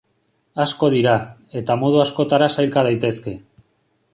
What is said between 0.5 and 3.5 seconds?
Asko dira, eta modu askotara sailka daitezke.